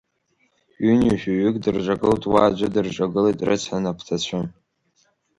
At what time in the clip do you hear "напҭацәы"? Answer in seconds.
3.83-4.39